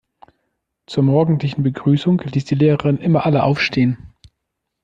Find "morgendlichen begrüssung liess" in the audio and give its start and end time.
1.03-2.43